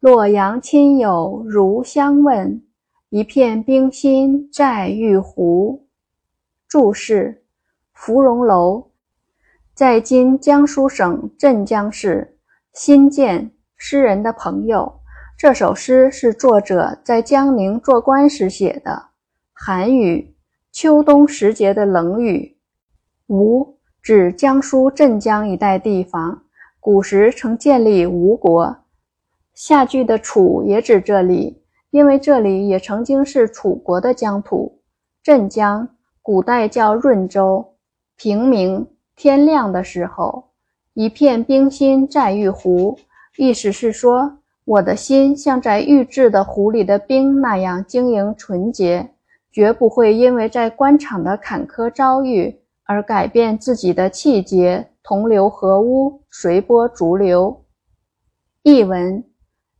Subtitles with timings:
[0.00, 2.62] 洛阳亲友如相问，
[3.10, 5.86] 一片冰心在玉壶。
[6.66, 7.44] 注释：
[7.92, 8.92] 芙蓉楼
[9.74, 12.38] 在今江苏省镇江市。
[12.72, 14.90] 新建，诗人的朋友。
[15.36, 19.08] 这首诗是作者在江宁做官时写的。
[19.52, 20.34] 寒雨，
[20.72, 22.56] 秋冬时节的冷雨。
[23.26, 26.44] 吴，指江苏镇江一带地方。
[26.80, 28.74] 古时曾建立吴国。
[29.62, 34.80] 下句的楚也指这里，因为这里也曾经是楚国的疆土。
[35.22, 35.86] 镇江，
[36.22, 37.74] 古代叫润州。
[38.16, 40.52] 平明，天亮的时候。
[40.94, 42.98] 一片冰心在玉壶，
[43.36, 44.38] 意思是说。
[44.64, 49.10] 我的心像在玉制的壶里的冰那样晶莹纯洁，
[49.52, 54.88] 绝不会因为在官场的坎坷遭遇而改变自己的气节。
[55.02, 57.62] 同流合污，随波逐流。
[58.62, 59.22] 译文：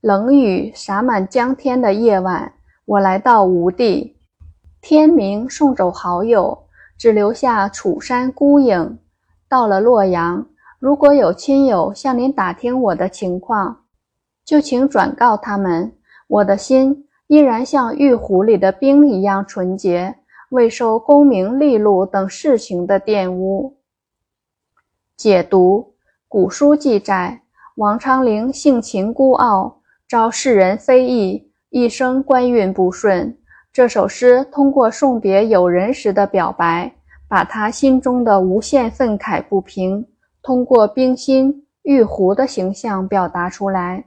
[0.01, 2.55] 冷雨洒满江天的夜晚，
[2.87, 4.17] 我来到吴地。
[4.81, 6.59] 天明送走好友，
[6.97, 8.99] 只留下楚山孤影。
[9.47, 10.47] 到了洛阳，
[10.79, 13.83] 如果有亲友向您打听我的情况。
[14.43, 15.93] 就请转告他们，
[16.29, 20.17] 我的心依然像玉壶里的冰一样纯洁，
[20.49, 23.77] 未受功名利禄等事情的玷污。
[25.15, 25.93] 解读：
[26.27, 27.43] 古书记载，
[27.75, 29.80] 王昌龄性情孤傲，
[30.11, 33.39] 遭世人非议，一生官运不顺。
[33.73, 36.93] 这首诗通过送别友人时的表白，
[37.29, 40.05] 把他心中的无限愤慨不平，
[40.43, 44.07] 通过冰心玉壶的形象表达出来。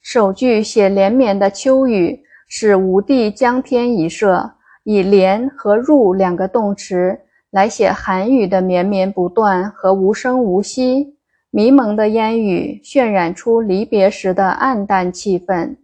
[0.00, 7.16] 首句写连绵的秋雨，是吴地江天一色，以连和入两个动词
[7.52, 11.16] 来写寒雨的绵绵不断和无声无息。
[11.54, 15.76] 迷蒙的烟雨渲染出离别时的暗淡气氛，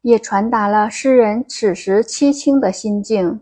[0.00, 3.38] 也传达了诗人此时凄清的心境。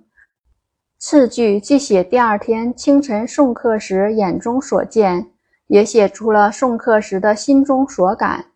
[0.98, 5.28] 次句既写第二天清晨送客时眼中所见，
[5.68, 8.46] 也写出了送客时的心中所感。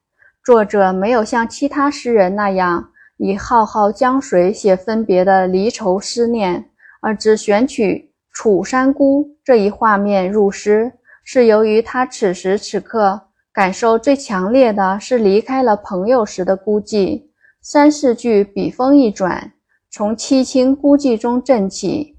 [0.44, 6.68] 作者没有像其他诗人那样以浩浩江水写分别的离愁思念，
[7.00, 10.94] 而只选取楚山孤这一画面入诗，
[11.24, 13.20] 是由于他此时此刻
[13.52, 17.24] 感受最强烈的是离开了朋友时的孤寂。
[17.60, 19.52] 三四句笔锋一转，
[19.88, 22.16] 从凄清孤寂中振起，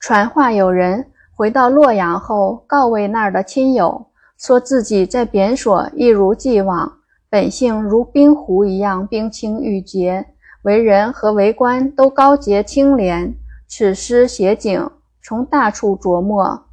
[0.00, 4.06] 传话有人回到洛阳后，告慰那儿的亲友，
[4.38, 6.90] 说自己在贬所一如既往。
[7.28, 10.26] 本性如冰壶一样冰清玉洁，
[10.62, 13.34] 为人和为官都高洁清廉。
[13.68, 14.90] 此诗写景，
[15.22, 16.66] 从大处着墨，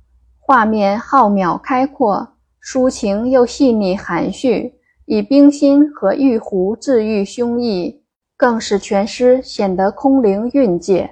[0.51, 2.27] 画面浩渺开阔，
[2.59, 4.73] 抒情又细腻含蓄，
[5.05, 7.99] 以冰心和玉壶治愈胸臆，
[8.35, 11.07] 更使全诗显得空灵蕴藉。